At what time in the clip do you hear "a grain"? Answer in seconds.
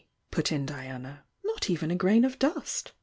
1.91-2.25